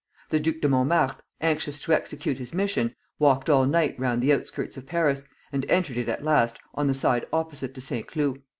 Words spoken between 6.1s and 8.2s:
last on the side opposite to Saint